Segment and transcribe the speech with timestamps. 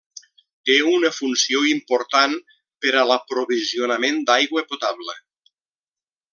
[0.69, 2.33] Té una funció important
[2.85, 5.19] per a l'aprovisionament d'aigua potable.